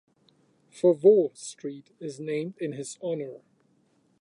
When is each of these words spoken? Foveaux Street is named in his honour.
Foveaux 0.71 1.29
Street 1.37 1.91
is 1.99 2.19
named 2.19 2.55
in 2.57 2.71
his 2.71 2.97
honour. 3.03 3.43